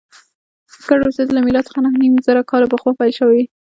ګډ 0.87 0.99
اوسېدل 1.03 1.33
له 1.35 1.41
میلاد 1.45 1.67
څخه 1.67 1.79
نهه 1.85 1.97
نیم 2.01 2.13
زره 2.27 2.41
کاله 2.51 2.67
پخوا 2.73 2.91
پیل 2.99 3.11
شوي. 3.19 3.41